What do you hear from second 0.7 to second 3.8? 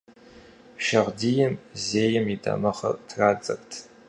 Шагъдийм зейм и дамыгъэр традзэрт.